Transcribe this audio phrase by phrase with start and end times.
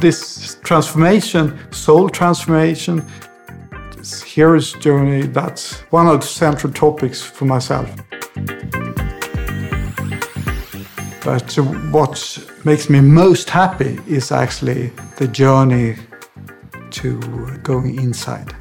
[0.00, 3.04] this transformation, soul transformation,
[3.96, 7.90] this hero's journey, that's one of the central topics for myself.
[11.22, 11.52] But
[11.92, 15.96] what makes me most happy is actually the journey
[16.90, 17.20] to
[17.62, 18.54] going inside.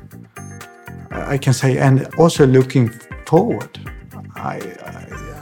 [1.11, 2.89] I can say, and also looking
[3.25, 3.79] forward.
[4.35, 4.57] I,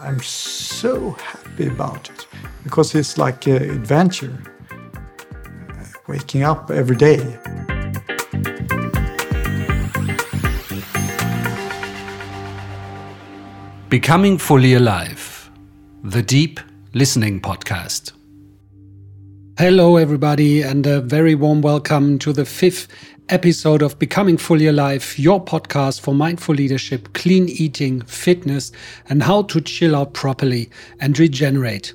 [0.04, 2.27] I, am so happy about it
[2.64, 4.38] because it's like an adventure.
[6.07, 7.17] Waking up every day.
[13.89, 15.51] Becoming Fully Alive,
[16.03, 16.62] the deep
[16.93, 18.13] listening podcast.
[19.57, 22.87] Hello, everybody, and a very warm welcome to the fifth
[23.27, 28.71] episode of Becoming Fully Alive, your podcast for mindful leadership, clean eating, fitness,
[29.09, 30.70] and how to chill out properly
[31.01, 31.93] and regenerate.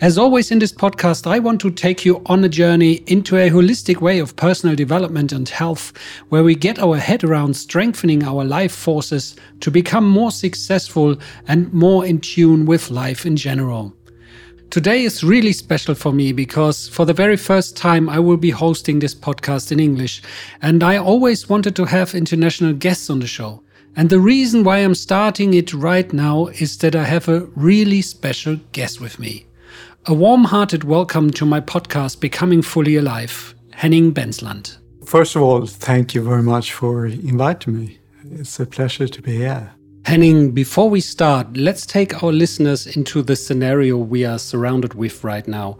[0.00, 3.50] As always in this podcast, I want to take you on a journey into a
[3.50, 5.92] holistic way of personal development and health,
[6.28, 11.16] where we get our head around strengthening our life forces to become more successful
[11.48, 13.92] and more in tune with life in general.
[14.70, 18.50] Today is really special for me because for the very first time I will be
[18.50, 20.22] hosting this podcast in English,
[20.62, 23.64] and I always wanted to have international guests on the show.
[23.96, 28.00] And the reason why I'm starting it right now is that I have a really
[28.00, 29.47] special guest with me.
[30.06, 34.78] A warm hearted welcome to my podcast, Becoming Fully Alive, Henning Bensland.
[35.04, 37.98] First of all, thank you very much for inviting me.
[38.30, 39.72] It's a pleasure to be here.
[40.06, 45.24] Henning, before we start, let's take our listeners into the scenario we are surrounded with
[45.24, 45.78] right now.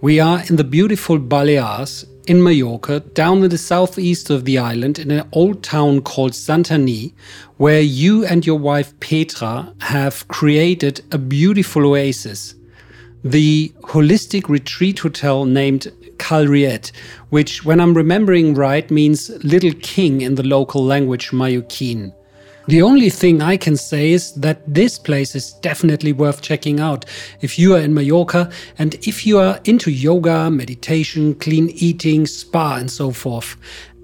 [0.00, 4.98] We are in the beautiful Balears in Mallorca, down in the southeast of the island,
[4.98, 7.14] in an old town called Santanyí,
[7.58, 12.56] where you and your wife Petra have created a beautiful oasis
[13.24, 16.92] the holistic retreat hotel named Cal Reiet,
[17.30, 22.12] which, when I'm remembering right, means Little King in the local language Mallorquin.
[22.68, 27.04] The only thing I can say is that this place is definitely worth checking out
[27.40, 32.76] if you are in Mallorca and if you are into yoga, meditation, clean eating, spa,
[32.76, 33.56] and so forth.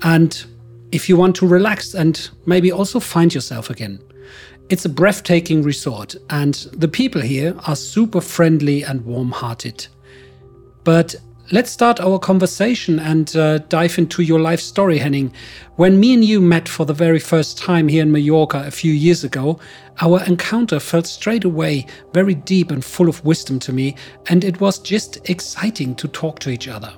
[0.02, 0.44] And
[0.90, 4.00] if you want to relax and maybe also find yourself again.
[4.70, 9.86] It's a breathtaking resort, and the people here are super friendly and warm hearted.
[10.84, 11.14] But
[11.50, 15.32] let's start our conversation and uh, dive into your life story, Henning.
[15.76, 18.92] When me and you met for the very first time here in Mallorca a few
[18.92, 19.58] years ago,
[20.02, 23.96] our encounter felt straight away very deep and full of wisdom to me,
[24.28, 26.92] and it was just exciting to talk to each other.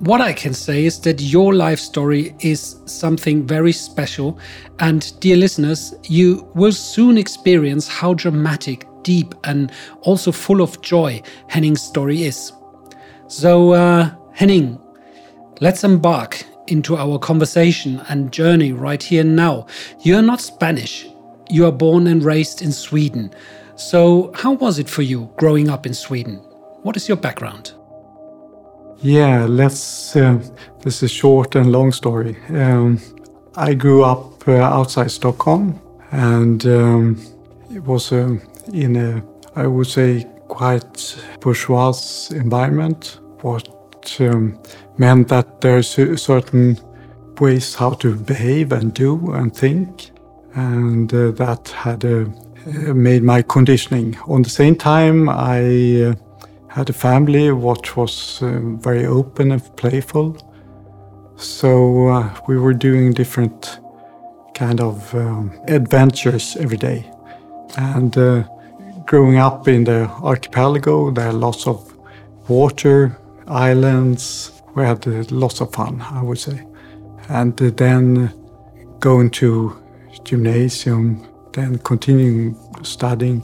[0.00, 4.38] What I can say is that your life story is something very special,
[4.78, 11.22] and dear listeners, you will soon experience how dramatic, deep, and also full of joy
[11.48, 12.52] Henning's story is.
[13.28, 14.78] So, uh, Henning,
[15.60, 19.66] let's embark into our conversation and journey right here and now.
[20.02, 21.06] You are not Spanish,
[21.48, 23.32] you are born and raised in Sweden.
[23.76, 26.36] So, how was it for you growing up in Sweden?
[26.82, 27.72] What is your background?
[29.06, 30.16] Yeah, let's.
[30.16, 30.40] Uh,
[30.82, 32.36] this is a short and long story.
[32.48, 32.98] Um,
[33.54, 35.78] I grew up uh, outside Stockholm,
[36.10, 37.16] and um,
[37.72, 38.36] it was uh,
[38.72, 39.22] in a,
[39.54, 41.94] I would say, quite bourgeois
[42.32, 43.20] environment.
[43.42, 43.68] What
[44.18, 44.58] um,
[44.98, 45.88] meant that there's
[46.20, 46.76] certain
[47.38, 50.10] ways how to behave and do and think,
[50.54, 52.24] and uh, that had uh,
[52.92, 54.16] made my conditioning.
[54.26, 56.14] On the same time, I uh,
[56.76, 60.36] had a family which was uh, very open and playful.
[61.36, 63.80] So uh, we were doing different
[64.52, 67.10] kind of um, adventures every day.
[67.78, 68.42] And uh,
[69.06, 71.94] growing up in the archipelago, there are lots of
[72.46, 74.52] water, islands.
[74.74, 76.62] We had uh, lots of fun, I would say.
[77.30, 78.34] And uh, then
[79.00, 79.82] going to
[80.24, 83.42] gymnasium, then continuing studying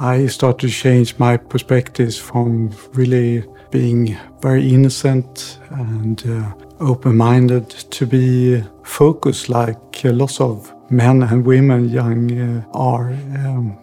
[0.00, 7.68] I started to change my perspectives from really being very innocent and uh, open minded
[7.68, 13.76] to be focused like lots of men and women young uh, are um,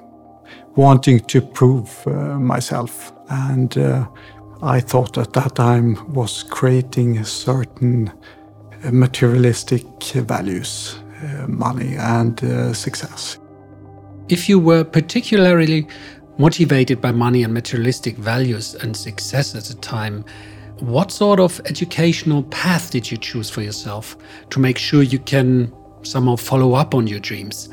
[0.75, 3.11] wanting to prove uh, myself.
[3.29, 4.07] And uh,
[4.61, 12.39] I thought at that time was creating certain uh, materialistic values, uh, money and
[12.75, 13.37] success.
[14.27, 15.87] If you were particularly
[16.37, 20.25] motivated by money and materialistic values and success at the time,
[20.79, 24.17] what sort of educational path did you choose for yourself
[24.49, 25.73] to make sure you can
[26.03, 27.69] somehow follow up on your dreams?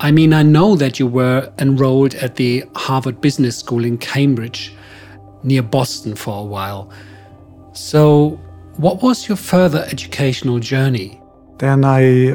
[0.00, 4.74] I mean, I know that you were enrolled at the Harvard Business School in Cambridge,
[5.42, 6.90] near Boston, for a while.
[7.72, 8.40] So,
[8.76, 11.20] what was your further educational journey?
[11.58, 12.34] Then I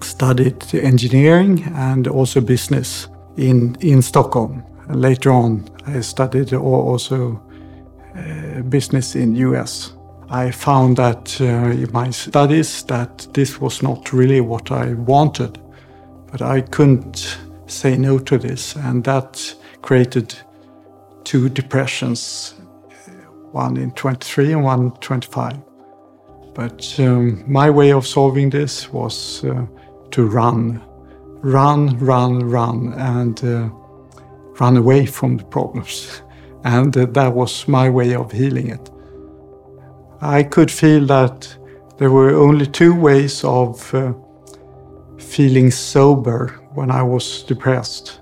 [0.00, 4.64] studied engineering and also business in, in Stockholm.
[4.88, 7.42] Later on, I studied also
[8.16, 9.92] uh, business in US.
[10.30, 15.58] I found that uh, in my studies that this was not really what I wanted,
[16.30, 20.34] but I couldn't say no to this, and that created
[21.24, 22.54] two depressions,
[23.52, 25.58] one in 23 and one 25.
[26.54, 29.66] But um, my way of solving this was uh,
[30.12, 30.80] to run,
[31.42, 33.68] run, run, run, and uh,
[34.60, 36.22] run away from the problems.
[36.64, 38.90] And uh, that was my way of healing it.
[40.20, 41.56] I could feel that
[41.98, 44.14] there were only two ways of uh,
[45.18, 48.20] feeling sober when I was depressed,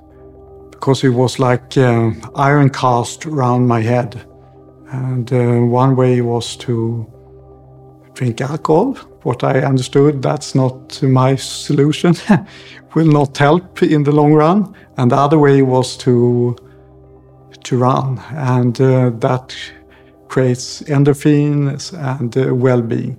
[0.70, 4.26] because it was like uh, iron cast around my head.
[4.90, 7.06] And uh, one way was to
[8.14, 8.94] drink alcohol.
[9.22, 12.14] What I understood, that's not my solution,
[12.94, 14.74] will not help in the long run.
[14.96, 16.56] And the other way was to
[17.64, 19.56] to run, and uh, that
[20.28, 23.16] creates endorphins and uh, well-being.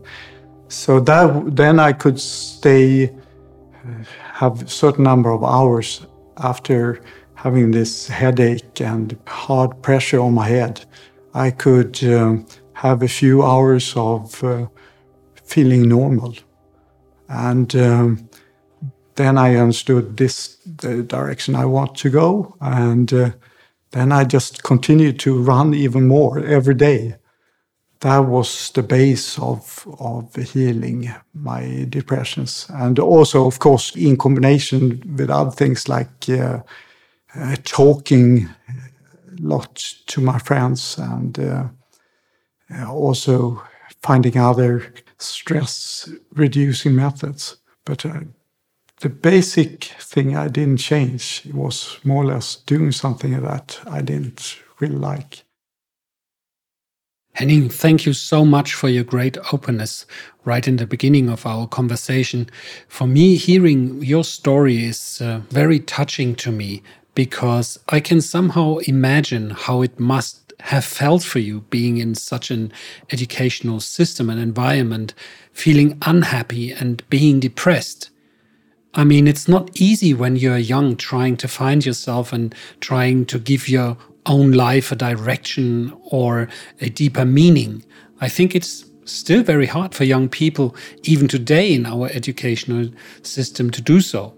[0.67, 4.03] So that then I could stay, uh,
[4.33, 6.05] have a certain number of hours
[6.37, 7.01] after
[7.33, 10.85] having this headache and hard pressure on my head.
[11.33, 14.67] I could um, have a few hours of uh,
[15.45, 16.35] feeling normal,
[17.27, 18.29] and um,
[19.15, 23.31] then I understood this the direction I want to go, and uh,
[23.91, 27.15] then I just continued to run even more every day.
[28.01, 32.67] That was the base of, of healing my depressions.
[32.69, 36.59] And also, of course, in combination with other things like uh,
[37.35, 39.75] uh, talking a lot
[40.07, 41.67] to my friends and uh,
[42.89, 43.63] also
[44.01, 47.57] finding other stress reducing methods.
[47.85, 48.21] But uh,
[49.01, 54.57] the basic thing I didn't change was more or less doing something that I didn't
[54.79, 55.43] really like.
[57.33, 60.05] Henning, thank you so much for your great openness
[60.45, 62.49] right in the beginning of our conversation.
[62.87, 66.81] For me, hearing your story is uh, very touching to me
[67.13, 72.51] because I can somehow imagine how it must have felt for you being in such
[72.51, 72.71] an
[73.11, 75.13] educational system and environment,
[75.51, 78.09] feeling unhappy and being depressed.
[78.93, 83.39] I mean, it's not easy when you're young trying to find yourself and trying to
[83.39, 86.47] give your own life a direction or
[86.79, 87.83] a deeper meaning.
[88.21, 92.89] I think it's still very hard for young people, even today in our educational
[93.21, 94.33] system, to do so.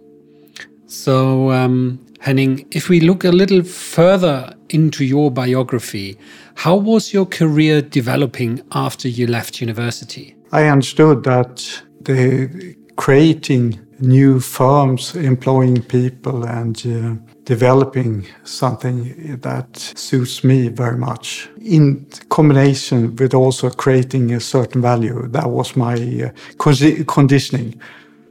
[0.87, 6.17] So, um, Henning, if we look a little further into your biography,
[6.55, 10.35] how was your career developing after you left university?
[10.51, 17.15] I understood that the creating new firms employing people and uh,
[17.45, 25.27] developing something that suits me very much in combination with also creating a certain value
[25.29, 26.75] that was my uh, con
[27.05, 27.79] conditioning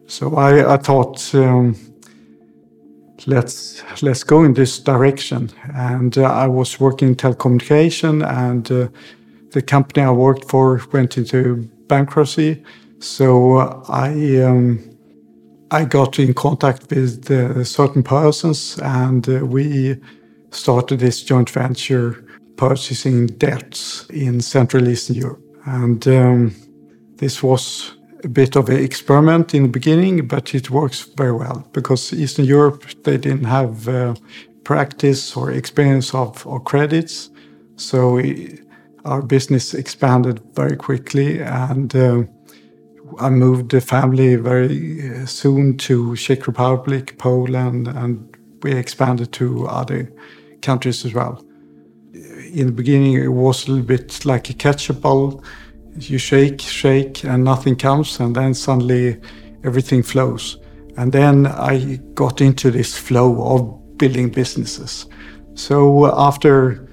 [0.07, 1.75] so i, I thought um,
[3.27, 8.89] let's let's go in this direction and uh, i was working in telecommunication and uh,
[9.53, 11.57] the company i worked for went into
[11.89, 12.63] bankruptcy
[12.99, 13.59] so
[13.89, 14.79] i um,
[15.71, 20.01] I got in contact with uh, certain persons and uh, we
[20.51, 22.25] started this joint venture
[22.57, 25.43] purchasing debts in Central Eastern Europe.
[25.65, 26.55] And um,
[27.17, 27.96] this was
[28.27, 32.45] a bit of an experiment in the beginning, but it works very well because Eastern
[32.45, 34.15] Europe, they didn't have uh,
[34.65, 37.31] practice or experience of, of credits.
[37.77, 38.61] So we,
[39.05, 42.29] our business expanded very quickly and um,
[43.21, 49.69] I moved the family very uh, soon to Czech Republic, Poland, and we expanded to
[49.69, 50.13] other
[50.63, 51.45] countries as well.
[52.53, 55.45] In the beginning, it was a little bit like a ketchup bottle.
[55.99, 59.21] You shake, shake, and nothing comes, and then suddenly
[59.65, 60.59] everything flows.
[60.97, 65.07] And then I got into this flow of building businesses.
[65.55, 66.87] So after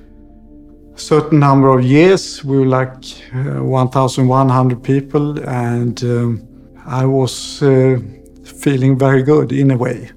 [0.94, 2.44] a certain number of years.
[2.44, 6.48] We were like uh, 1,100 people, and um,
[6.86, 8.00] I was uh,
[8.44, 10.12] feeling very good in a way.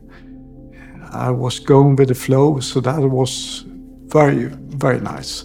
[1.13, 3.65] I was going with the flow, so that was
[4.07, 5.45] very, very nice.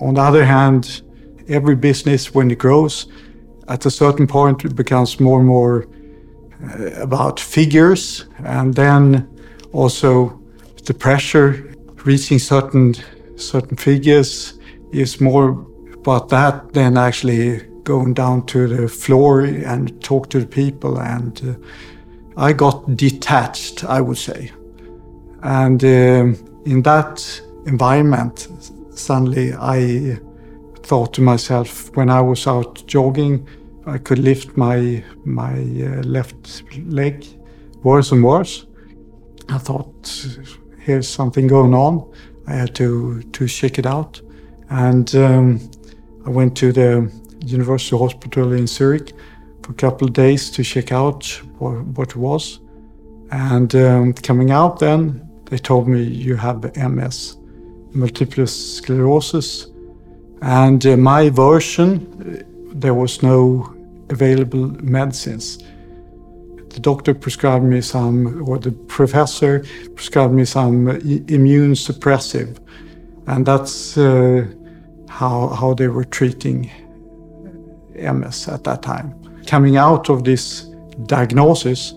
[0.00, 1.02] On the other hand,
[1.48, 3.06] every business, when it grows,
[3.68, 5.86] at a certain point, it becomes more and more
[6.62, 9.28] uh, about figures, and then
[9.72, 10.40] also
[10.84, 11.74] the pressure
[12.04, 12.94] reaching certain
[13.36, 14.58] certain figures
[14.92, 20.46] is more about that than actually going down to the floor and talk to the
[20.46, 21.54] people and uh,
[22.36, 24.52] I got detached, I would say.
[25.42, 28.48] And uh, in that environment,
[28.90, 30.18] suddenly I
[30.88, 33.46] thought to myself when I was out jogging,
[33.86, 37.26] I could lift my my uh, left leg
[37.82, 38.66] worse and worse.
[39.48, 40.26] I thought,
[40.78, 42.10] here's something going on.
[42.46, 44.20] I had to to check it out,
[44.70, 45.70] and um,
[46.26, 47.10] I went to the
[47.46, 49.12] University Hospital in Zurich
[49.62, 51.24] for a couple of days to check out
[51.58, 52.60] what, what it was.
[53.30, 57.36] And um, coming out, then they told me you have MS,
[57.92, 59.66] multiple sclerosis,
[60.42, 62.44] and uh, my version
[62.80, 63.74] there was no
[64.10, 65.58] available medicines.
[66.70, 69.64] The doctor prescribed me some, or the professor
[69.94, 70.88] prescribed me some
[71.28, 72.58] immune suppressive,
[73.26, 74.46] and that's uh,
[75.08, 76.70] how how they were treating
[77.94, 79.14] MS at that time.
[79.46, 80.66] Coming out of this
[81.06, 81.94] diagnosis,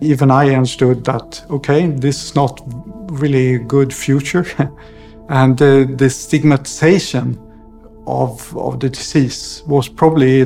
[0.00, 2.60] even I understood that okay, this is not
[3.20, 4.46] really a good future,
[5.28, 7.45] and uh, the stigmatization
[8.06, 10.44] of of the disease was probably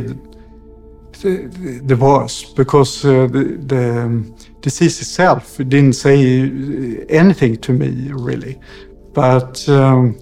[1.23, 8.11] the, the worst because uh, the, the um, disease itself didn't say anything to me
[8.13, 8.59] really,
[9.13, 10.19] but um,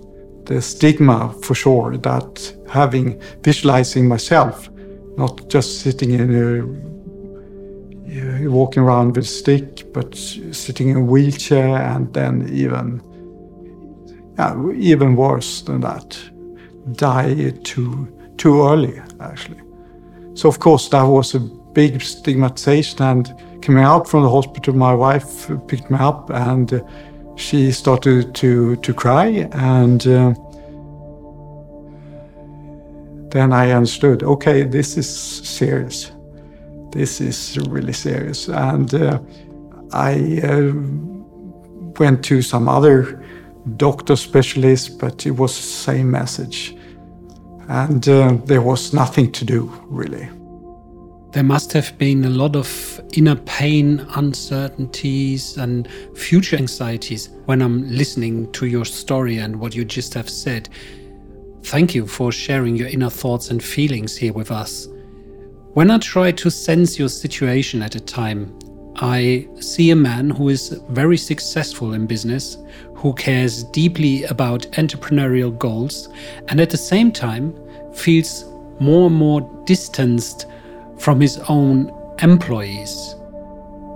[0.47, 4.71] the stigma for sure that having visualizing myself,
[5.17, 6.89] not just sitting in a
[8.49, 13.03] walking around with a stick, but sitting in a wheelchair and then even
[14.39, 16.19] yeah, even worse than that,
[16.93, 19.61] die too too early actually.
[20.35, 23.03] So of course that was a big stigmatization.
[23.03, 26.83] And coming out from the hospital, my wife picked me up and
[27.37, 30.07] she started to to cry and.
[30.07, 30.35] Uh,
[33.31, 34.23] then I understood.
[34.23, 36.13] Okay, this is serious.
[36.93, 39.21] This is really serious, and uh,
[39.93, 40.73] I uh,
[41.99, 43.23] went to some other
[43.77, 46.78] doctor specialists, but it was the same message
[47.69, 50.29] and uh, there was nothing to do really.
[51.33, 57.87] There must have been a lot of inner pain, uncertainties, and future anxieties when I'm
[57.87, 60.71] listening to your story and what you just have said.
[61.65, 64.89] Thank you for sharing your inner thoughts and feelings here with us.
[65.75, 68.59] When I try to sense your situation at a time,
[69.01, 72.59] I see a man who is very successful in business,
[72.95, 76.09] who cares deeply about entrepreneurial goals,
[76.49, 77.55] and at the same time
[77.95, 78.45] feels
[78.81, 80.47] more and more distanced
[80.99, 83.15] from his own employees.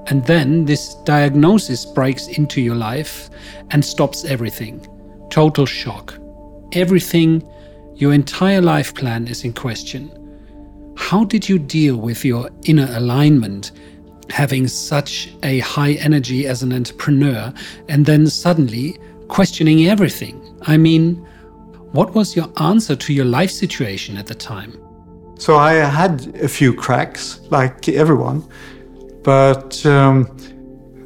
[0.06, 3.28] And then this diagnosis breaks into your life
[3.72, 4.86] and stops everything.
[5.30, 6.16] Total shock.
[6.72, 7.42] Everything,
[7.96, 10.10] your entire life plan is in question.
[10.96, 13.72] How did you deal with your inner alignment,
[14.30, 17.52] having such a high energy as an entrepreneur,
[17.88, 18.98] and then suddenly
[19.28, 20.38] questioning everything?
[20.62, 21.16] I mean,
[21.92, 24.72] what was your answer to your life situation at the time?
[25.38, 28.44] So I had a few cracks, like everyone,
[29.22, 30.28] but um,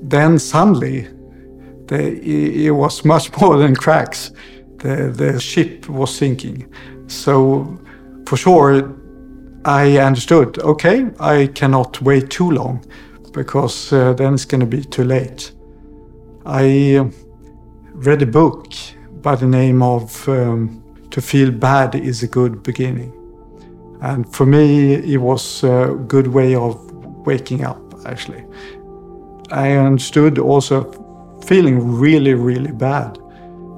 [0.02, 1.08] then suddenly
[1.90, 4.32] it was much more than cracks.
[4.78, 6.70] The, the ship was sinking.
[7.06, 7.78] So
[8.26, 8.94] for sure,
[9.66, 12.84] I understood okay, I cannot wait too long
[13.32, 15.50] because uh, then it's going to be too late.
[16.44, 17.10] I uh,
[17.94, 18.72] read a book
[19.22, 23.12] by the name of um, To Feel Bad is a Good Beginning.
[24.02, 26.78] And for me, it was a good way of
[27.26, 28.44] waking up, actually.
[29.50, 30.84] I understood also
[31.44, 33.18] feeling really, really bad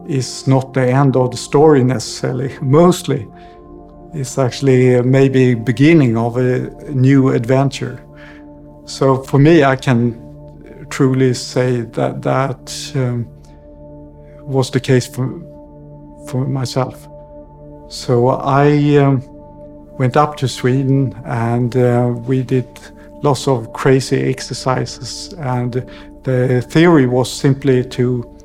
[0.07, 2.59] is not the end of the story necessarily.
[2.61, 3.27] Mostly,
[4.15, 8.03] it's actually maybe beginning of a new adventure.
[8.85, 13.27] So for me, I can truly say that that um,
[14.41, 15.29] was the case for
[16.29, 17.09] for myself.
[17.89, 18.97] So I.
[18.97, 19.39] Um,
[19.99, 22.67] went up to Sweden and uh, we did
[23.23, 25.35] lots of crazy exercises.
[25.39, 25.73] And
[26.23, 28.38] the theory was simply to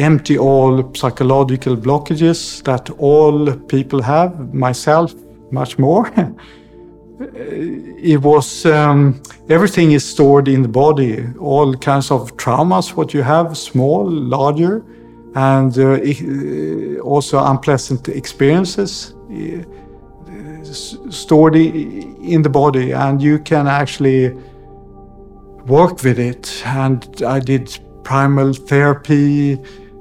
[0.00, 5.14] empty all psychological blockages that all people have, myself,
[5.50, 6.10] much more.
[7.20, 13.22] it was um, everything is stored in the body, all kinds of traumas, what you
[13.22, 14.84] have, small, larger,
[15.34, 19.14] and uh, also unpleasant experiences
[21.10, 24.30] stored in the body and you can actually
[25.66, 26.62] work with it.
[26.66, 29.58] And I did primal therapy,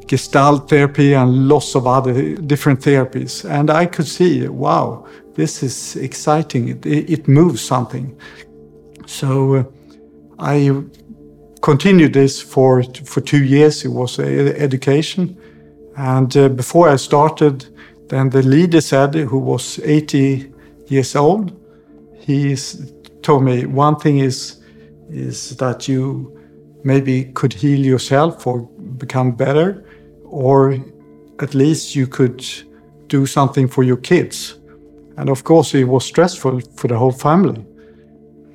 [0.10, 3.46] Gestalt therapy and lots of other different therapies.
[3.48, 6.70] And I could see, wow, this is exciting.
[6.70, 8.20] It, it moves something.
[9.06, 9.64] So uh,
[10.40, 10.84] I
[11.62, 13.86] continued this for for two years.
[13.86, 15.38] It was education,
[15.96, 17.66] and uh, before I started,
[18.08, 20.52] then the leader said, who was 80
[20.88, 21.52] years old,
[22.20, 22.56] he
[23.22, 24.58] told me one thing is
[25.10, 26.40] is that you
[26.84, 28.62] maybe could heal yourself or
[28.98, 29.84] become better,
[30.30, 30.78] or
[31.40, 32.46] at least you could
[33.08, 34.60] do something for your kids.
[35.18, 37.66] And of course, it was stressful for the whole family.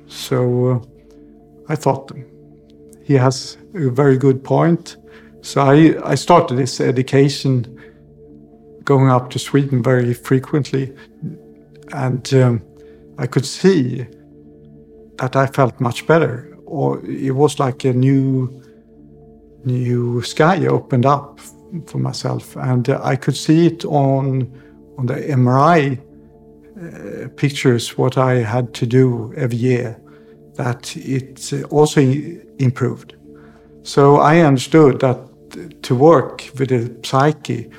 [0.07, 0.79] So uh,
[1.69, 2.11] I thought
[3.03, 4.97] he has a very good point.
[5.41, 7.71] So I, I started this education
[8.83, 10.93] going up to Sweden very frequently.
[11.91, 12.61] And um,
[13.17, 14.07] I could see
[15.17, 16.57] that I felt much better.
[16.65, 18.63] Or it was like a new,
[19.65, 21.39] new sky opened up
[21.83, 22.55] for myself.
[22.55, 24.51] And uh, I could see it on,
[24.97, 25.99] on the MRI
[26.77, 29.99] uh, pictures, what I had to do every year
[30.55, 32.01] that it also
[32.59, 33.15] improved.
[33.83, 35.19] So I understood that
[35.83, 37.69] to work with the psyche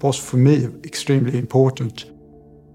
[0.00, 2.04] was for me extremely important.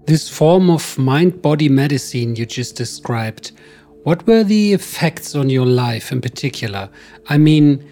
[0.06, 3.52] This form of mind body medicine you just described,
[4.02, 6.90] what were the effects on your life in particular?
[7.28, 7.82] I mean,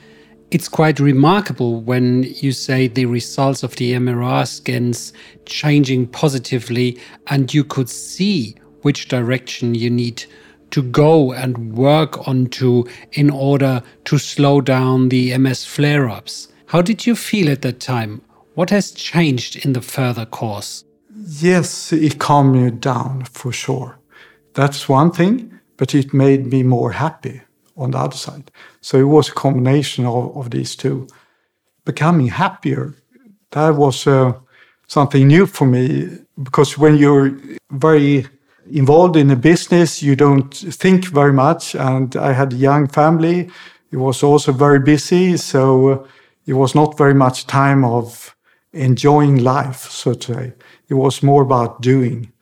[0.53, 5.15] it's quite remarkable when you say the results of the MRI scans
[5.47, 10.27] changing positively and you could see which direction you need
[10.71, 16.49] to go and work onto in order to slow down the MS flare ups.
[16.67, 18.21] How did you feel at that time?
[18.55, 20.85] What has changed in the further course?
[21.41, 23.99] Yes, it calmed me down for sure.
[24.53, 27.41] That's one thing, but it made me more happy
[27.77, 28.51] on the other side.
[28.81, 31.07] So it was a combination of, of these two.
[31.85, 32.95] Becoming happier,
[33.51, 34.33] that was uh,
[34.87, 37.37] something new for me because when you're
[37.71, 38.27] very
[38.71, 41.75] involved in a business, you don't think very much.
[41.75, 43.51] And I had a young family.
[43.91, 45.37] It was also very busy.
[45.37, 46.07] So uh,
[46.47, 48.35] it was not very much time of
[48.73, 50.53] enjoying life, so to say.
[50.89, 52.33] It was more about doing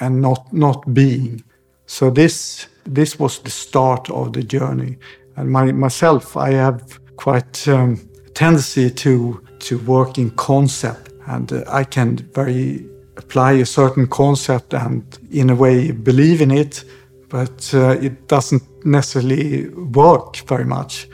[0.00, 1.44] and not, not being.
[1.88, 4.98] So this, this was the start of the journey.
[5.36, 11.64] And my, myself, I have quite um, tendency to, to work in concept and uh,
[11.66, 16.84] I can very apply a certain concept and in a way believe in it,
[17.30, 21.08] but uh, it doesn't necessarily work very much.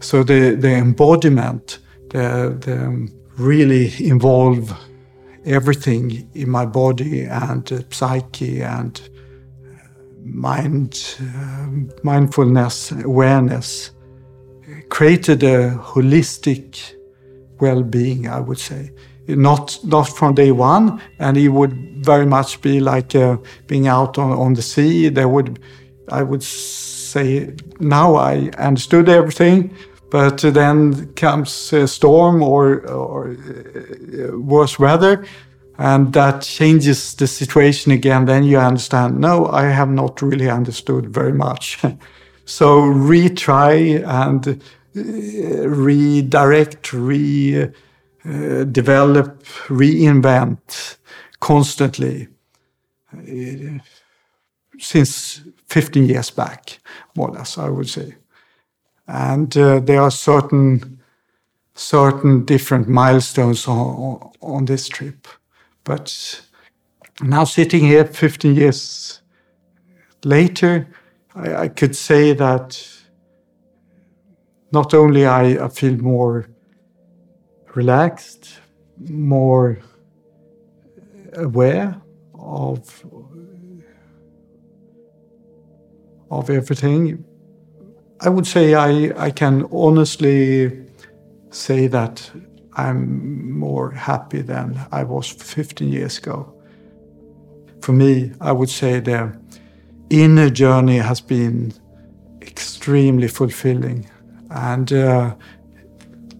[0.00, 4.72] So the, the embodiment, the, the really involve
[5.44, 9.09] everything in my body and uh, psyche and
[10.24, 11.66] mind, uh,
[12.02, 13.92] mindfulness, awareness,
[14.88, 16.94] created a holistic
[17.60, 18.92] well-being, I would say
[19.36, 24.18] not not from day one, and it would very much be like uh, being out
[24.18, 25.08] on, on the sea.
[25.08, 25.58] There would,
[26.08, 29.74] I would say, now I understood everything,
[30.10, 35.24] but then comes a storm or, or uh, worse weather,
[35.80, 38.26] and that changes the situation again.
[38.26, 41.78] Then you understand, no, I have not really understood very much.
[42.44, 47.68] so retry and uh, redirect, re uh,
[49.70, 50.96] reinvent
[51.40, 52.28] constantly
[53.16, 53.78] uh,
[54.78, 56.78] since 15 years back,
[57.16, 58.16] more or less, I would say.
[59.08, 60.98] And uh, there are certain
[61.74, 65.26] certain different milestones on, on this trip.
[65.90, 66.42] But
[67.20, 69.22] now sitting here 15 years
[70.24, 70.86] later,
[71.34, 72.88] I, I could say that
[74.70, 76.48] not only I, I feel more
[77.74, 78.60] relaxed,
[79.08, 79.80] more
[81.34, 82.00] aware
[82.38, 83.04] of
[86.30, 87.24] of everything.
[88.20, 90.86] I would say I, I can honestly
[91.50, 92.30] say that
[92.74, 96.54] I'm more happy than I was 15 years ago.
[97.80, 99.32] For me, I would say the
[100.10, 101.72] inner journey has been
[102.42, 104.08] extremely fulfilling.
[104.50, 105.34] And uh,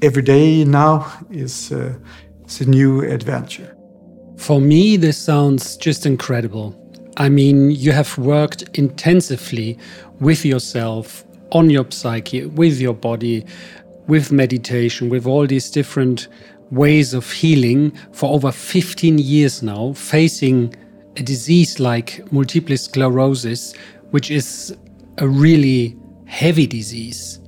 [0.02, 1.94] every day now is, uh,
[2.46, 3.76] is a new adventure.
[4.36, 6.76] For me, this sounds just incredible.
[7.16, 9.78] I mean, you have worked intensively
[10.20, 13.44] with yourself, on your psyche, with your body,
[14.06, 16.28] with meditation, with all these different
[16.70, 20.74] ways of healing for over 15 years now, facing
[21.16, 23.74] a disease like multiple sclerosis,
[24.10, 24.76] which is
[25.18, 27.40] a really heavy disease.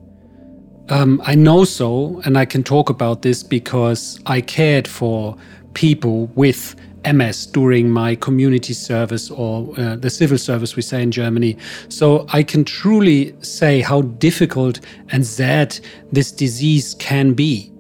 [0.89, 5.37] Um, I know so, and I can talk about this because I cared for
[5.75, 11.11] people with MS during my community service or uh, the civil service, we say in
[11.11, 11.57] Germany.
[11.89, 15.79] So I can truly say how difficult and sad
[16.13, 17.73] this disease can be.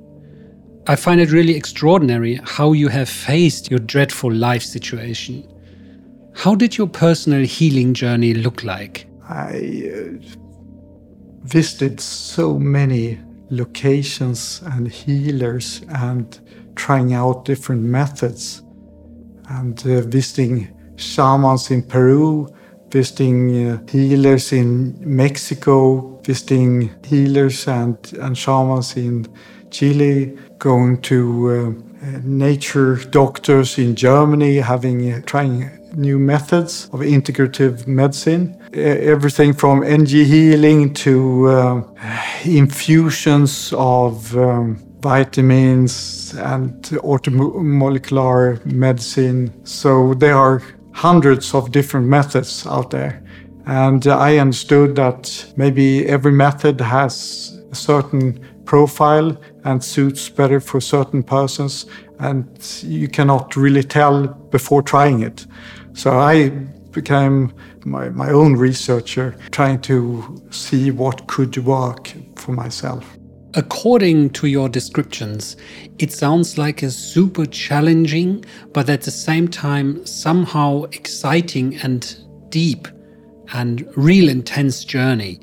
[0.87, 5.48] I find it really extraordinary how you have faced your dreadful life situation.
[6.35, 9.06] How did your personal healing journey look like?
[9.28, 10.37] I uh,
[11.42, 16.40] visited so many locations and healers and
[16.74, 18.62] trying out different methods
[19.58, 22.48] and uh, visiting shamans in Peru,
[22.90, 29.26] visiting uh, healers in Mexico, visiting healers and, and shamans in
[29.70, 37.86] Chile, going to uh, nature doctors in Germany, having uh, trying new methods of integrative
[37.86, 38.58] medicine.
[38.72, 41.82] Everything from energy healing to uh,
[42.44, 49.52] infusions of um, vitamins and orthomolecular medicine.
[49.64, 50.62] So there are
[50.92, 53.22] hundreds of different methods out there.
[53.66, 60.80] And I understood that maybe every method has a certain profile and suits better for
[60.80, 61.86] certain persons,
[62.18, 62.46] and
[62.82, 65.46] you cannot really tell before trying it.
[65.94, 66.50] So I
[66.92, 67.52] became
[67.84, 73.04] my, my own researcher, trying to see what could work for myself.
[73.54, 75.56] According to your descriptions,
[75.98, 82.16] it sounds like a super challenging, but at the same time, somehow exciting and
[82.48, 82.88] deep
[83.52, 85.40] and real intense journey.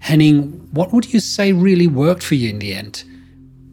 [0.00, 3.02] Henning, what would you say really worked for you in the end?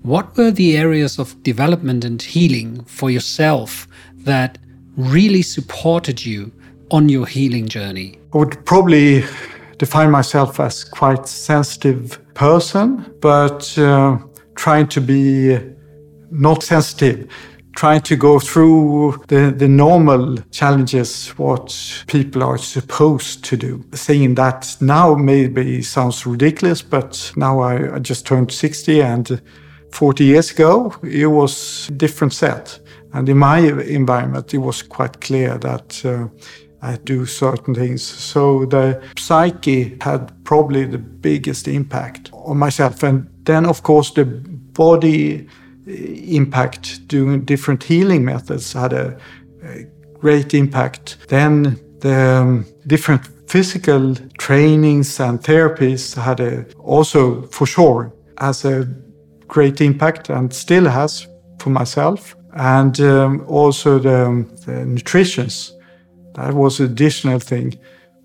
[0.01, 3.87] What were the areas of development and healing for yourself
[4.23, 4.57] that
[4.97, 6.51] really supported you
[6.89, 8.17] on your healing journey?
[8.33, 9.23] I would probably
[9.77, 14.17] define myself as quite sensitive person, but uh,
[14.55, 15.57] trying to be
[16.29, 17.27] not sensitive,
[17.75, 23.83] trying to go through the, the normal challenges, what people are supposed to do.
[23.93, 29.41] Saying that now maybe sounds ridiculous, but now I, I just turned 60 and
[29.91, 32.79] 40 years ago, it was a different set.
[33.13, 36.27] And in my environment, it was quite clear that uh,
[36.85, 38.03] I do certain things.
[38.03, 43.03] So the psyche had probably the biggest impact on myself.
[43.03, 45.47] And then, of course, the body
[45.87, 49.17] uh, impact doing different healing methods had a,
[49.63, 49.85] a
[50.19, 51.17] great impact.
[51.27, 58.87] Then the um, different physical trainings and therapies had a, also, for sure, has a
[59.47, 61.27] great impact and still has
[61.59, 62.35] for myself.
[62.53, 65.74] And um, also the, um, the nutritions
[66.35, 67.77] that was additional thing.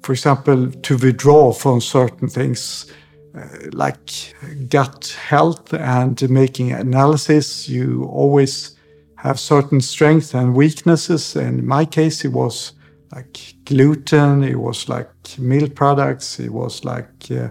[0.03, 2.87] For example, to withdraw from certain things
[3.35, 4.35] uh, like
[4.69, 8.77] gut health and making analysis, you always
[9.17, 11.37] have certain strengths and weaknesses.
[11.37, 12.73] And in my case, it was
[13.13, 17.49] like gluten, it was like milk products, it was like uh,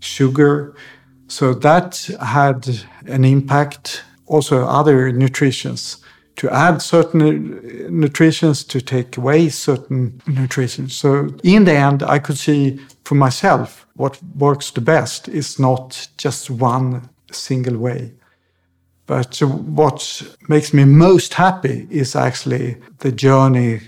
[0.00, 0.74] sugar.
[1.28, 2.68] So that had
[3.06, 4.02] an impact.
[4.26, 5.99] Also, other nutritions
[6.40, 10.88] to add certain uh, nutrients, to take away certain nutrition.
[10.88, 16.08] So in the end, I could see for myself what works the best is not
[16.16, 18.14] just one single way.
[19.04, 23.80] But what makes me most happy is actually the journey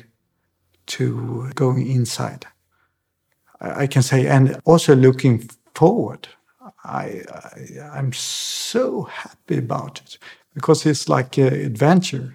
[0.88, 2.44] to going inside.
[3.62, 6.28] I can say, and also looking forward.
[6.84, 7.22] I,
[7.94, 10.18] I am so happy about it
[10.52, 12.34] because it's like an adventure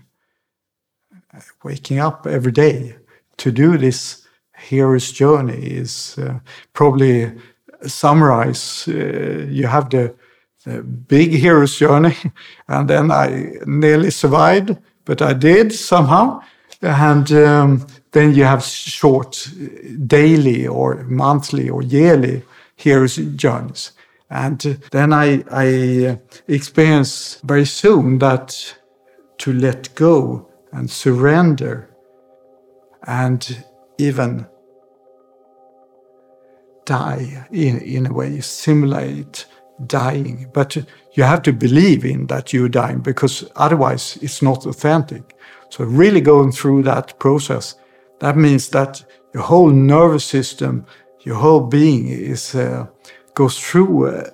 [1.64, 2.96] waking up every day
[3.38, 6.40] to do this hero's journey is uh,
[6.74, 7.32] probably
[7.86, 8.88] summarize.
[8.88, 10.14] Uh, you have the,
[10.66, 12.16] the, big hero's journey,
[12.68, 16.42] and then I nearly survived, but I did somehow.
[16.82, 19.50] And um, then you have short
[20.06, 22.44] daily or monthly or yearly
[22.76, 23.94] hero's journeys.
[24.30, 24.60] And
[24.92, 26.16] then I, I uh,
[26.48, 28.78] experience very soon that
[29.40, 31.90] to let go and surrender
[33.06, 33.66] and
[33.98, 34.48] even
[36.86, 39.46] die in, in a way, simulate
[39.86, 40.50] dying.
[40.54, 40.76] But
[41.14, 45.36] you have to believe in that you're dying because otherwise it's not authentic.
[45.70, 47.76] So, really going through that process,
[48.20, 49.04] that means that
[49.34, 50.86] your whole nervous system,
[51.22, 52.88] your whole being is uh,
[53.34, 54.32] goes through a,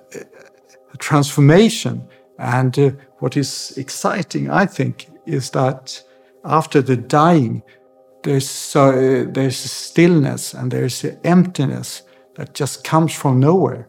[0.92, 2.08] a transformation.
[2.38, 6.02] And uh, what is exciting, I think, is that
[6.44, 7.62] after the dying,
[8.22, 12.02] there's uh, there's a stillness and there's an emptiness
[12.36, 13.88] that just comes from nowhere,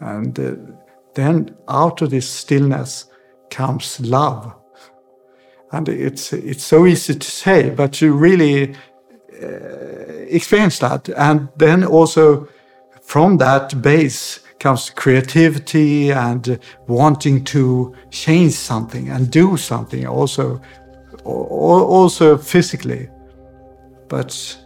[0.00, 0.54] and uh,
[1.14, 3.06] then out of this stillness
[3.50, 4.54] comes love.
[5.72, 8.74] And it's, it's so easy to say, but to really
[9.42, 9.46] uh,
[10.28, 11.08] experience that.
[11.08, 12.48] And then also
[13.00, 20.60] from that base comes creativity and wanting to change something and do something also,
[21.24, 23.08] also physically.
[24.08, 24.58] But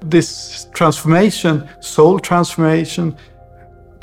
[0.00, 3.16] this transformation, soul transformation,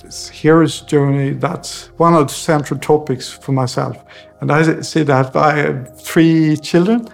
[0.02, 4.04] this hero's journey, that's one of the central topics for myself.
[4.42, 7.08] And I see that I have three children.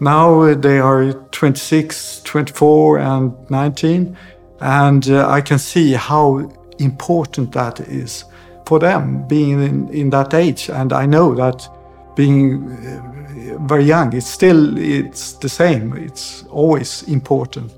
[0.00, 4.16] Now they are 26, 24, and 19.
[4.60, 8.24] And uh, I can see how important that is
[8.66, 10.68] for them being in, in that age.
[10.68, 11.68] And I know that
[12.14, 13.17] being uh,
[13.60, 15.96] very young, it's still it's the same.
[15.96, 17.72] It's always important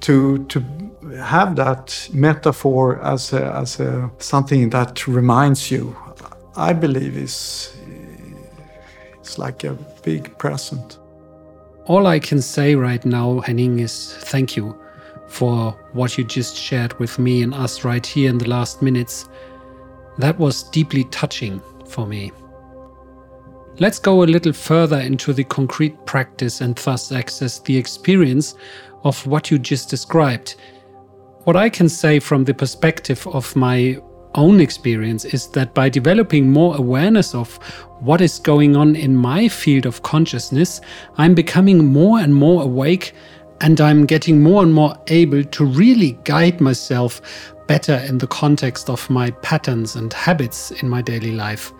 [0.00, 0.64] to to
[1.18, 5.96] have that metaphor as a, as a, something that reminds you.
[6.56, 7.72] I believe is
[9.18, 10.98] it's like a big present.
[11.86, 14.78] All I can say right now, Henning, is thank you
[15.28, 19.28] for what you just shared with me and us right here in the last minutes.
[20.18, 22.32] That was deeply touching for me.
[23.80, 28.54] Let's go a little further into the concrete practice and thus access the experience
[29.04, 30.56] of what you just described.
[31.44, 33.96] What I can say from the perspective of my
[34.34, 37.56] own experience is that by developing more awareness of
[38.00, 40.82] what is going on in my field of consciousness,
[41.16, 43.14] I'm becoming more and more awake
[43.62, 47.22] and I'm getting more and more able to really guide myself
[47.66, 51.72] better in the context of my patterns and habits in my daily life.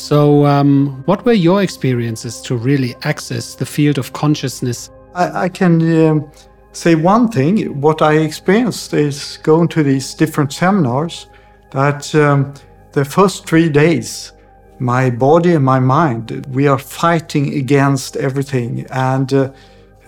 [0.00, 4.90] So, um, what were your experiences to really access the field of consciousness?
[5.14, 6.30] I, I can um,
[6.72, 7.78] say one thing.
[7.82, 11.26] What I experienced is going to these different seminars
[11.72, 12.54] that um,
[12.92, 14.32] the first three days,
[14.78, 18.86] my body and my mind, we are fighting against everything.
[18.90, 19.52] And uh,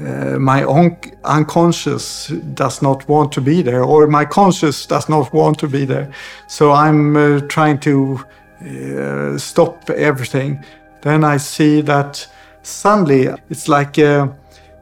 [0.01, 5.33] uh, my un- unconscious does not want to be there, or my conscious does not
[5.35, 6.11] want to be there.
[6.49, 8.25] So I'm uh, trying to
[8.63, 10.65] uh, stop everything.
[11.03, 12.27] Then I see that
[12.63, 14.37] suddenly it's like a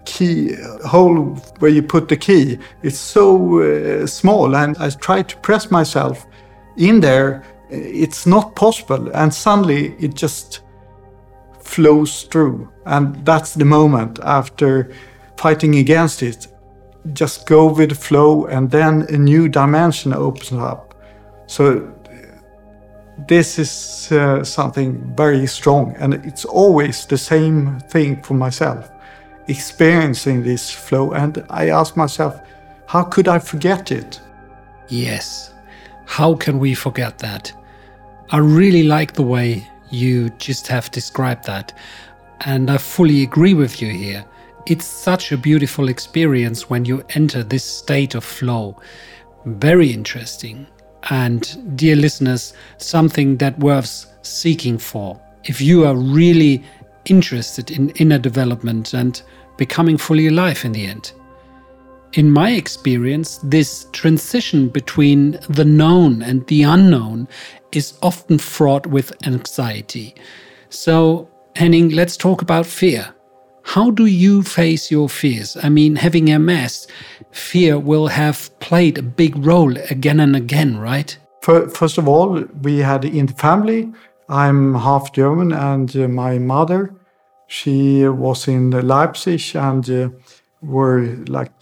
[0.04, 2.58] key hole where you put the key.
[2.82, 6.26] It's so uh, small, and I try to press myself
[6.76, 7.42] in there.
[7.70, 10.60] It's not possible, and suddenly it just
[11.60, 12.68] flows through.
[12.86, 14.90] And that's the moment after
[15.36, 16.48] fighting against it.
[17.12, 20.94] Just go with the flow, and then a new dimension opens up.
[21.46, 21.92] So,
[23.26, 28.90] this is uh, something very strong, and it's always the same thing for myself
[29.50, 31.12] experiencing this flow.
[31.12, 32.40] And I ask myself,
[32.86, 34.20] how could I forget it?
[34.88, 35.52] Yes.
[36.06, 37.52] How can we forget that?
[38.30, 41.72] I really like the way you just have described that.
[42.42, 44.24] And I fully agree with you here.
[44.66, 48.76] It's such a beautiful experience when you enter this state of flow.
[49.44, 50.66] Very interesting.
[51.08, 55.20] And, dear listeners, something that worth seeking for.
[55.44, 56.62] If you are really
[57.06, 59.22] interested in inner development and
[59.56, 61.12] becoming fully alive in the end.
[62.14, 67.28] In my experience, this transition between the known and the unknown
[67.72, 70.14] is often fraught with anxiety.
[70.70, 73.14] So, Henning, let's talk about fear.
[73.62, 75.56] How do you face your fears?
[75.62, 76.86] I mean, having MS,
[77.30, 81.16] fear will have played a big role again and again, right?
[81.42, 83.92] First of all, we had in the family,
[84.28, 86.92] I'm half German, and uh, my mother,
[87.46, 90.08] she was in Leipzig and uh,
[90.62, 91.52] were like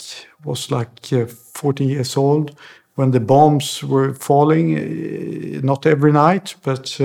[0.45, 2.59] was like uh, 14 years old
[2.97, 5.61] when the bombs were falling.
[5.63, 7.01] Not every night, but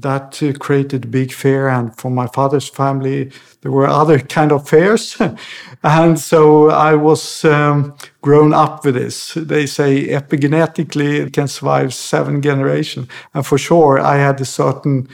[0.00, 1.68] that uh, created big fear.
[1.68, 3.30] And for my father's family,
[3.62, 5.16] there were other kind of fears.
[5.82, 9.34] and so I was um, grown up with this.
[9.34, 13.08] They say epigenetically it can survive seven generations.
[13.34, 15.08] And for sure, I had a certain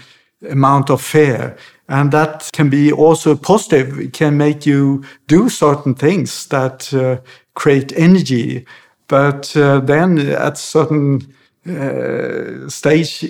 [0.48, 1.56] amount of fear.
[1.88, 3.98] And that can be also positive.
[4.00, 7.18] It can make you do certain things that uh,
[7.54, 8.66] create energy.
[9.08, 11.34] But uh, then at certain
[11.68, 13.24] uh, stage,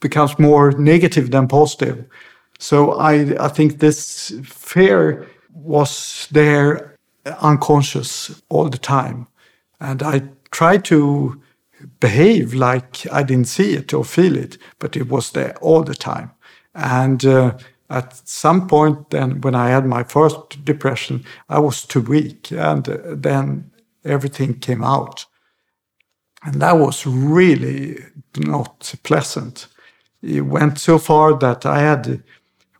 [0.00, 2.04] becomes more negative than positive.
[2.58, 6.96] So I, I think this fear was there
[7.40, 9.26] unconscious all the time.
[9.80, 11.40] And I tried to
[12.00, 15.94] behave like I didn't see it or feel it, but it was there all the
[15.94, 16.32] time.
[16.74, 17.56] And uh,
[17.88, 22.88] at some point, then when I had my first depression, I was too weak, and
[22.88, 23.70] uh, then
[24.04, 25.26] everything came out.
[26.42, 27.98] And that was really
[28.36, 29.66] not pleasant.
[30.22, 32.22] It went so far that I had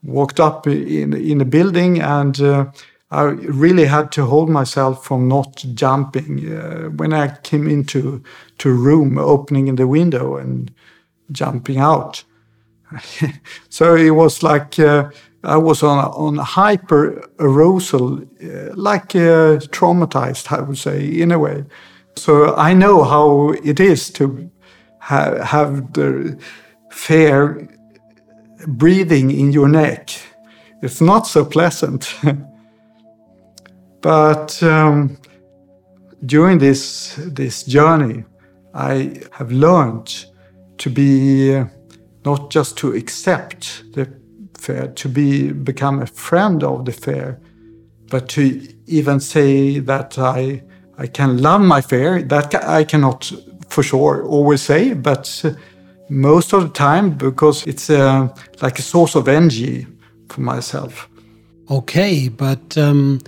[0.03, 2.65] walked up in, in a building and uh,
[3.11, 8.23] I really had to hold myself from not jumping uh, when I came into
[8.59, 10.71] to room, opening in the window and
[11.31, 12.23] jumping out.
[13.69, 15.09] so it was like uh,
[15.43, 21.39] I was on on hyper arousal, uh, like uh, traumatized, I would say, in a
[21.39, 21.65] way.
[22.15, 24.49] So I know how it is to
[24.99, 26.37] ha have the
[26.91, 27.67] fear
[28.67, 30.09] breathing in your neck.
[30.81, 32.15] It's not so pleasant.
[34.01, 35.17] but um,
[36.25, 38.23] during this this journey,
[38.73, 40.25] I have learned
[40.77, 41.65] to be uh,
[42.25, 44.07] not just to accept the
[44.57, 47.39] fear, to be become a friend of the fear,
[48.09, 50.63] but to even say that I
[50.97, 52.21] I can love my fear.
[52.21, 53.31] That I cannot
[53.69, 55.43] for sure always say, but
[56.11, 58.27] most of the time because it's uh,
[58.61, 59.87] like a source of energy
[60.29, 61.09] for myself.
[61.69, 63.19] Okay, but um,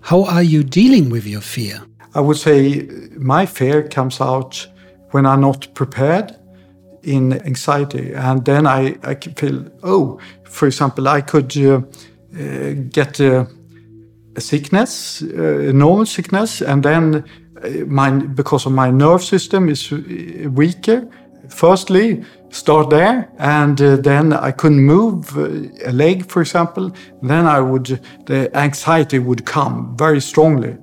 [0.00, 1.82] how are you dealing with your fear?
[2.14, 4.66] I would say my fear comes out
[5.10, 6.36] when I'm not prepared
[7.02, 8.12] in anxiety.
[8.12, 11.80] And then I, I feel, oh, for example, I could uh,
[12.38, 13.48] uh, get a,
[14.36, 17.24] a sickness, uh, a normal sickness, and then
[17.62, 21.08] uh, my, because of my nerve system is weaker.
[21.50, 26.92] Firstly, start there, and uh, then I couldn't move a leg, for example.
[27.22, 30.76] Then I would, the anxiety would come very strongly.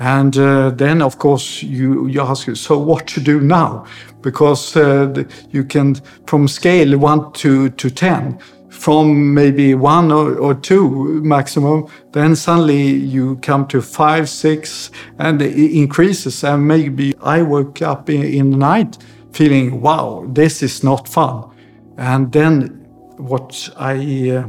[0.00, 3.84] And uh, then, of course, you, you ask, so what to do now?
[4.20, 10.54] Because uh, you can, from scale 1 to, to 10, from maybe 1 or, or
[10.54, 16.44] 2 maximum, then suddenly you come to 5, 6, and it increases.
[16.44, 18.98] And maybe I woke up in, in the night
[19.32, 21.50] feeling, wow, this is not fun.
[21.96, 22.86] And then
[23.16, 24.48] what I uh,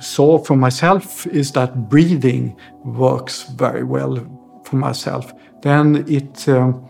[0.00, 4.16] saw for myself is that breathing works very well
[4.64, 5.32] for myself.
[5.62, 6.88] Then it, um,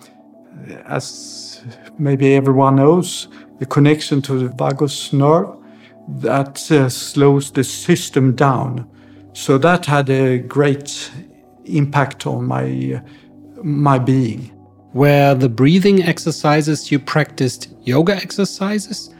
[0.86, 1.64] as
[1.98, 3.28] maybe everyone knows,
[3.58, 5.56] the connection to the vagus nerve
[6.08, 8.88] that uh, slows the system down.
[9.32, 11.10] So that had a great
[11.64, 13.00] impact on my uh,
[13.62, 14.50] my being.
[14.92, 19.14] Were the breathing exercises you practiced yoga exercises?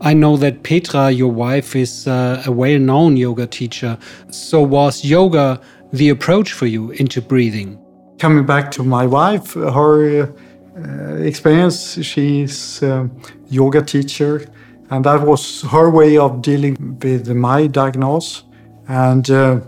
[0.00, 3.98] I know that Petra, your wife, is uh, a well known yoga teacher.
[4.30, 5.60] So, was yoga
[5.92, 7.78] the approach for you into breathing?
[8.18, 10.32] Coming back to my wife, her
[10.76, 13.10] uh, experience, she's a
[13.48, 14.46] yoga teacher,
[14.90, 18.44] and that was her way of dealing with my diagnosis.
[18.86, 19.60] And uh,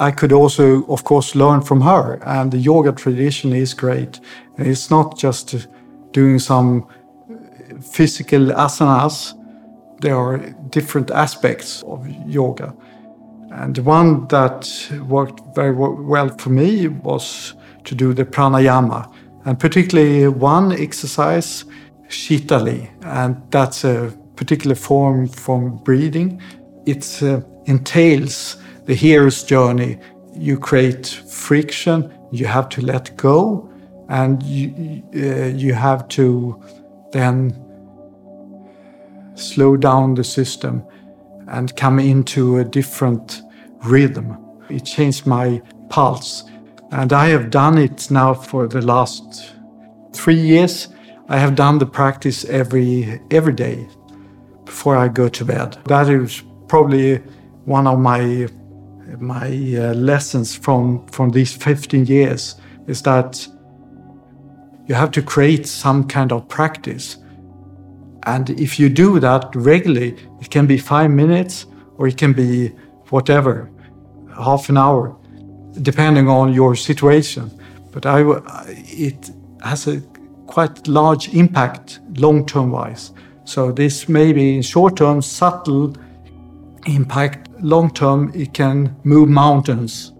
[0.00, 2.20] I could also, of course, learn from her.
[2.24, 4.20] And the yoga tradition is great.
[4.58, 5.68] It's not just
[6.12, 6.86] doing some
[7.80, 9.34] physical asanas,
[10.00, 10.38] there are
[10.70, 12.74] different aspects of yoga.
[13.50, 14.68] And one that
[15.08, 19.12] worked very well for me was to do the pranayama,
[19.44, 21.64] and particularly one exercise,
[22.08, 26.40] Shitali, and that's a particular form from breathing.
[26.86, 29.98] It uh, entails the hero's journey.
[30.34, 33.68] You create friction, you have to let go,
[34.08, 36.62] and you, uh, you have to
[37.12, 37.52] then
[39.34, 40.82] slow down the system
[41.48, 43.42] and come into a different
[43.84, 44.36] rhythm.
[44.68, 46.44] It changed my pulse.
[46.90, 49.54] And I have done it now for the last
[50.12, 50.88] three years.
[51.28, 53.86] I have done the practice every every day
[54.64, 55.76] before I go to bed.
[55.84, 57.18] That is probably
[57.66, 58.48] one of my
[59.18, 63.46] my uh, lessons from from these 15 years is that
[64.88, 67.18] you have to create some kind of practice
[68.28, 71.64] and if you do that regularly, it can be five minutes
[71.96, 72.68] or it can be
[73.08, 73.70] whatever,
[74.36, 75.16] half an hour,
[75.80, 77.50] depending on your situation.
[77.90, 78.20] But I,
[78.68, 79.30] it
[79.62, 80.02] has a
[80.46, 83.12] quite large impact long term wise.
[83.44, 85.96] So this may be in short term subtle
[86.84, 87.48] impact.
[87.60, 90.12] Long term, it can move mountains.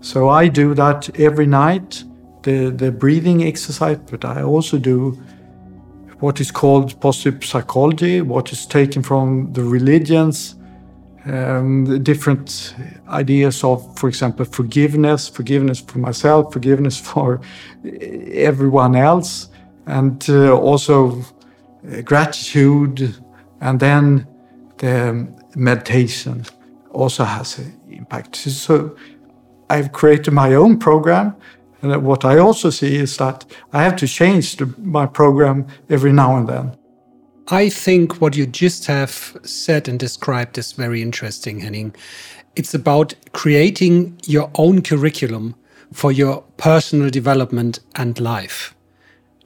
[0.00, 2.02] So I do that every night,
[2.42, 5.18] the, the breathing exercise, but I also do
[6.20, 10.56] what is called positive psychology, what is taken from the religions,
[11.26, 12.74] um, the different
[13.08, 17.40] ideas of, for example, forgiveness, forgiveness for myself, forgiveness for
[17.84, 19.48] everyone else,
[19.86, 21.24] and uh, also
[21.90, 23.16] uh, gratitude,
[23.60, 24.26] and then
[24.78, 25.26] the
[25.56, 26.44] meditation
[26.90, 28.36] also has an impact.
[28.36, 28.96] So
[29.68, 31.34] I've created my own program
[31.82, 36.12] And what I also see is that I have to change the, my program every
[36.12, 36.76] now and then.
[37.48, 41.94] I think what you just have said and described is very interesting, Henning.
[42.54, 45.56] It's about creating your own curriculum
[45.92, 48.74] for your personal development and life.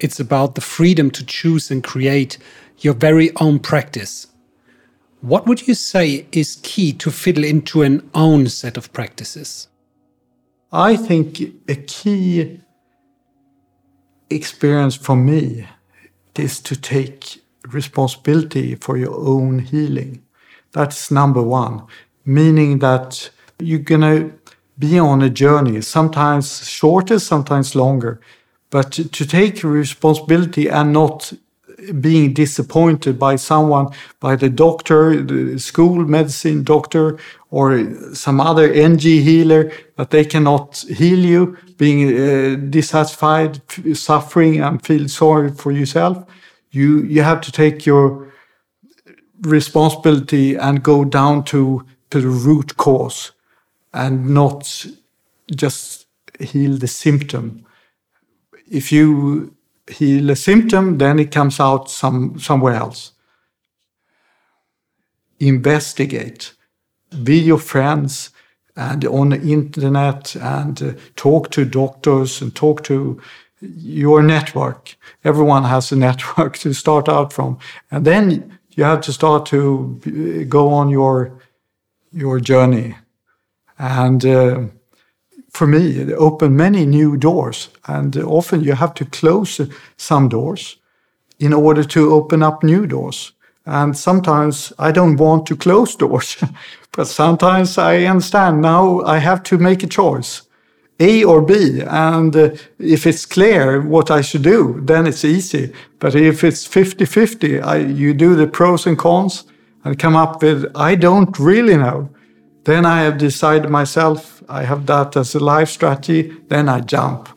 [0.01, 2.37] It's about the freedom to choose and create
[2.79, 4.27] your very own practice.
[5.21, 9.69] What would you say is key to fiddle into an own set of practices?
[10.77, 12.61] I think a key
[14.29, 15.69] experience for me
[16.37, 20.25] is to take responsibility for your own healing.
[20.73, 21.85] That's number one,
[22.25, 24.33] meaning that you're going to
[24.77, 28.21] be on a journey, sometimes shorter, sometimes longer,
[28.71, 31.33] but to, to take responsibility and not
[32.01, 33.89] being disappointed by someone,
[34.21, 37.19] by the doctor, the school medicine doctor,
[37.51, 43.61] or some other energy healer, that they cannot heal you, being uh, dissatisfied,
[43.95, 46.25] suffering, and feel sorry for yourself.
[46.71, 48.33] You you have to take your
[49.43, 53.33] responsibility and go down to to the root cause,
[53.93, 54.87] and not
[55.55, 56.07] just
[56.41, 57.65] heal the symptom.
[58.71, 59.54] If you
[59.89, 63.13] heal a symptom, then it comes out some somewhere else.
[65.39, 66.55] Investigate
[67.23, 68.31] Be your friends
[68.77, 73.21] and on the internet and uh, talk to doctors and talk to
[73.61, 74.97] your network.
[75.23, 77.59] Everyone has a network to start out from,
[77.91, 81.39] and then you have to start to uh, go on your
[82.13, 82.97] your journey.
[83.79, 84.61] And uh,
[85.55, 87.71] for me, it opened many new doors.
[87.87, 89.61] And often you have to close
[89.97, 90.77] some doors
[91.39, 93.33] in order to open up new doors.
[93.67, 96.37] And sometimes I don't want to close doors,
[96.93, 100.43] but sometimes I understand now I have to make a choice.
[101.01, 101.81] A or B.
[101.81, 105.73] And uh, if it's clear what I should do, then it's easy.
[105.99, 107.49] But if it's 50 50,
[107.95, 109.45] you do the pros and cons
[109.85, 112.11] and come up with, I don't really know.
[112.65, 116.35] Then I have decided myself, I have that as a life strategy.
[116.49, 117.29] Then I jump.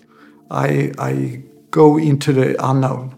[0.50, 3.14] I, I go into the unknown.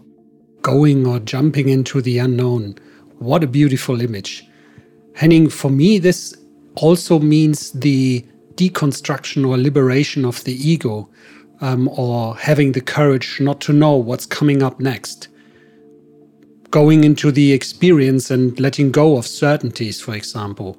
[0.62, 2.76] Going or jumping into the unknown.
[3.18, 4.44] What a beautiful image.
[5.14, 6.36] Henning, for me, this
[6.76, 11.08] also means the deconstruction or liberation of the ego,
[11.60, 15.28] um, or having the courage not to know what's coming up next.
[16.70, 20.78] Going into the experience and letting go of certainties, for example.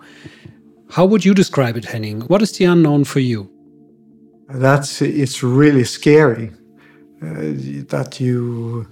[0.92, 2.22] How would you describe it, Henning?
[2.22, 3.50] What is the unknown for you?
[4.50, 6.52] That's it's really scary
[7.22, 7.28] uh,
[7.88, 8.88] that you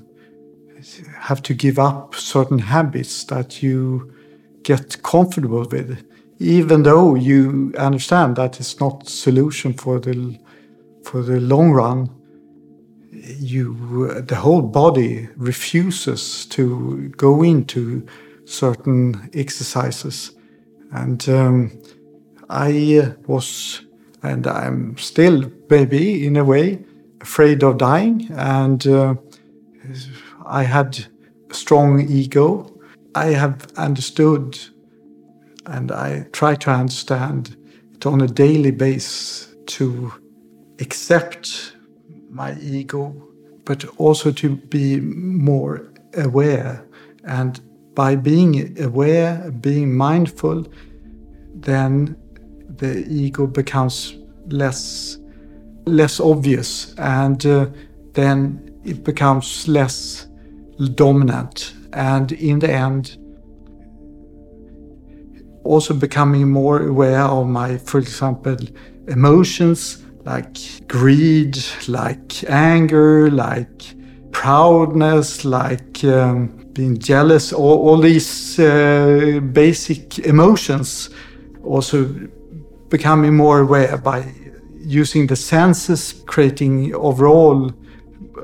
[1.18, 4.14] have to give up certain habits that you
[4.64, 6.06] get comfortable with
[6.39, 10.39] even though you understand that it's not solution for the
[11.04, 12.10] for the long run
[13.12, 18.06] you the whole body refuses to go into
[18.45, 20.32] certain exercises
[20.91, 21.79] and um,
[22.50, 23.82] i was
[24.24, 26.80] and i'm still maybe in a way
[27.22, 29.14] afraid of dying and uh,
[30.45, 31.06] i had
[31.50, 32.72] a strong ego
[33.16, 34.58] i have understood
[35.70, 37.56] and I try to understand
[37.93, 40.12] it on a daily basis to
[40.80, 41.74] accept
[42.30, 43.16] my ego,
[43.66, 46.86] but also to be more aware.
[47.24, 47.60] And
[47.93, 50.66] by being aware, being mindful,
[51.54, 52.18] then
[52.80, 54.16] the ego becomes
[54.48, 55.18] less
[55.86, 57.66] less obvious, and uh,
[58.14, 60.28] then it becomes less
[60.96, 61.74] dominant.
[61.94, 63.18] And in the end,
[65.64, 68.58] also becoming more aware of my, for example,
[69.08, 71.58] emotions like greed,
[71.88, 73.96] like anger, like
[74.32, 81.10] proudness, like um, being jealous, all, all these uh, basic emotions.
[81.64, 82.06] Also
[82.90, 84.26] becoming more aware by
[84.80, 87.72] using the senses, creating overall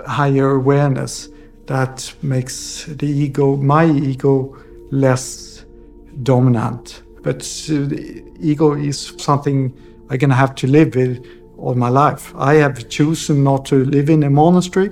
[0.07, 1.29] higher awareness
[1.67, 4.55] that makes the ego, my ego,
[4.91, 5.65] less
[6.23, 7.01] dominant.
[7.23, 7.41] But
[7.71, 7.87] uh,
[8.39, 9.73] ego is something
[10.09, 11.25] I'm gonna have to live with
[11.57, 12.33] all my life.
[12.37, 14.91] I have chosen not to live in a monastery,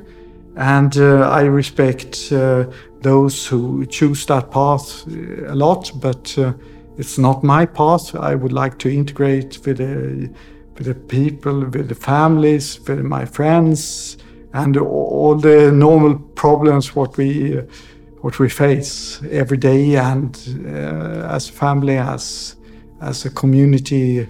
[0.56, 2.66] and uh, I respect uh,
[3.02, 5.92] those who choose that path uh, a lot.
[6.02, 6.54] But uh,
[6.98, 8.16] it's not my path.
[8.16, 10.30] I would like to integrate with the
[10.76, 14.18] with the people, with the families, with my friends,
[14.54, 17.62] and all the normal problems what we
[18.22, 20.36] what we face every day and
[20.66, 22.56] uh, as a family, as,
[23.02, 24.28] as a community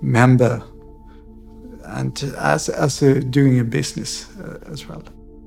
[0.00, 0.62] member.
[1.84, 5.02] and as as a, doing a business uh, as well.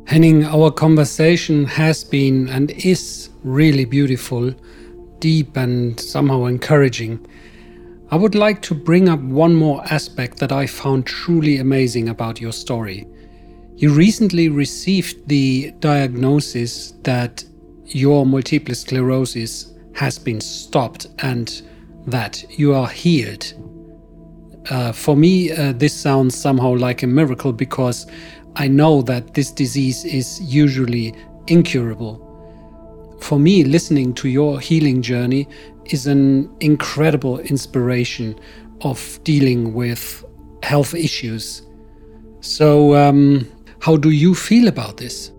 [0.08, 4.54] Henning, our conversation has been and is really beautiful,
[5.20, 7.26] deep, and somehow encouraging.
[8.12, 12.40] I would like to bring up one more aspect that I found truly amazing about
[12.40, 13.08] your story.
[13.78, 17.44] You recently received the diagnosis that
[17.86, 21.62] your multiple sclerosis has been stopped and
[22.08, 23.54] that you are healed.
[24.70, 28.08] Uh, for me, uh, this sounds somehow like a miracle because
[28.56, 31.14] I know that this disease is usually
[31.48, 32.25] incurable.
[33.20, 35.48] For me, listening to your healing journey
[35.86, 38.40] is an incredible inspiration
[38.82, 40.24] of dealing with
[40.64, 41.62] health issues.
[42.42, 43.48] So, um,
[43.80, 45.32] how do you feel about this?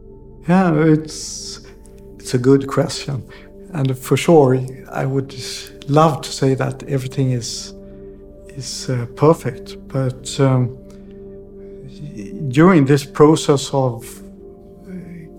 [0.49, 1.61] Yeah, it's
[2.19, 3.23] it's a good question,
[3.73, 4.59] and for sure,
[4.91, 5.35] I would
[5.89, 7.75] love to say that everything is
[8.57, 10.77] is uh, perfect, but um,
[12.49, 14.05] during this process of
[14.89, 14.93] uh,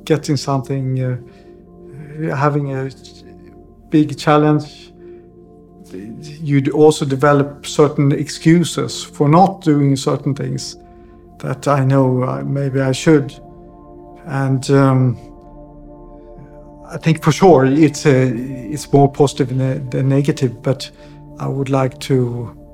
[0.04, 1.18] getting something, uh,
[2.36, 2.90] having a
[3.90, 4.94] big challenge,
[5.92, 10.78] you'd also develop certain excuses for not doing certain things
[11.40, 13.40] that I know uh, maybe I should.
[14.26, 15.18] And um,
[16.90, 20.90] I think for sure it's a, it's more positive than negative, but
[21.40, 22.67] I would like to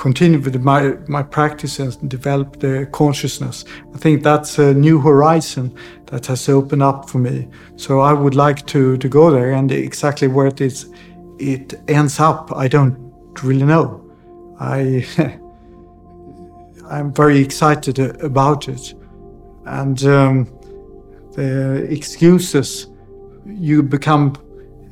[0.00, 3.66] continue with my, my practice and develop the consciousness.
[3.94, 5.76] I think that's a new horizon
[6.06, 7.48] that has opened up for me.
[7.76, 10.90] So I would like to, to go there and exactly where it is
[11.38, 14.02] it ends up, I don't really know.
[14.58, 15.06] I
[16.90, 18.94] I'm very excited about it.
[19.66, 20.46] And um,
[21.32, 22.88] the excuses,
[23.44, 24.34] you become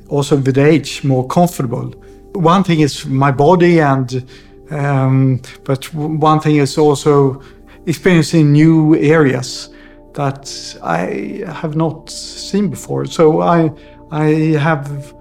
[0.07, 1.91] also with age more comfortable.
[2.33, 4.23] One thing is my body and
[4.71, 7.41] um, but one thing is also
[7.85, 9.69] experiencing new areas
[10.13, 13.05] that I have not seen before.
[13.05, 13.71] So I
[14.11, 15.13] I have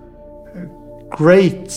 [1.11, 1.73] great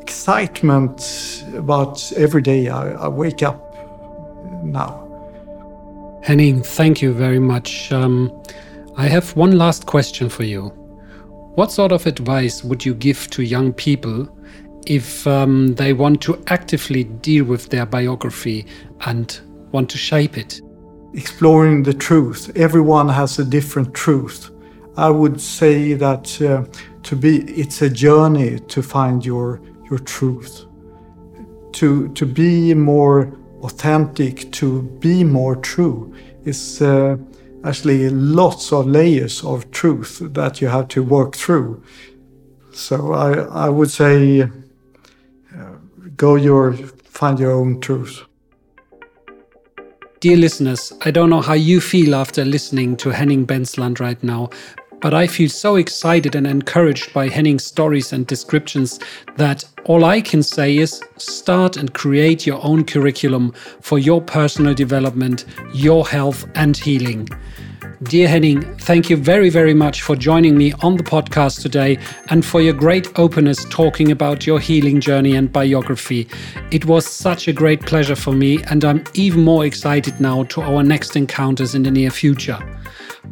[0.00, 3.60] excitement about every day I, I wake up
[4.62, 5.04] now.
[6.22, 7.92] Henning, thank you very much.
[7.92, 8.32] Um,
[8.96, 10.68] I have one last question for you.
[11.54, 14.28] What sort of advice would you give to young people
[14.88, 18.66] if um, they want to actively deal with their biography
[19.06, 20.60] and want to shape it.
[21.14, 22.50] Exploring the truth.
[22.56, 24.50] Everyone has a different truth.
[24.96, 26.64] I would say that uh,
[27.02, 29.60] to be, it's a journey to find your
[29.90, 30.64] your truth.
[31.72, 33.32] To to be more
[33.62, 36.14] authentic, to be more true,
[36.44, 37.16] is uh,
[37.64, 41.82] actually lots of layers of truth that you have to work through.
[42.72, 44.48] So I I would say
[46.18, 48.24] go your find your own truth.
[50.20, 54.50] Dear listeners, I don't know how you feel after listening to Henning Bensland right now,
[55.00, 58.98] but I feel so excited and encouraged by Henning's stories and descriptions
[59.36, 64.74] that all I can say is start and create your own curriculum for your personal
[64.74, 67.28] development, your health, and healing.
[68.02, 72.44] Dear Henning, thank you very, very much for joining me on the podcast today and
[72.44, 76.28] for your great openness talking about your healing journey and biography.
[76.70, 80.62] It was such a great pleasure for me, and I'm even more excited now to
[80.62, 82.58] our next encounters in the near future.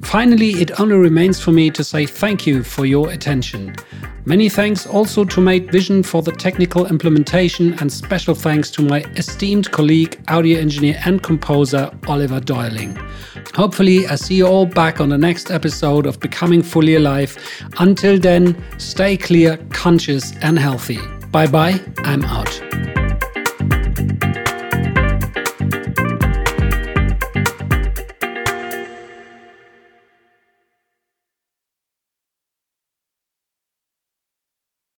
[0.02, 3.74] Finally, it only remains for me to say thank you for your attention.
[4.24, 9.02] Many thanks also to Mate Vision for the technical implementation, and special thanks to my
[9.14, 12.96] esteemed colleague, audio engineer, and composer Oliver Doyling.
[13.54, 17.38] Hopefully, I see you all back on the next episode of Becoming Fully Alive.
[17.78, 20.98] Until then, stay clear, conscious, and healthy.
[21.30, 22.65] Bye bye, I'm out.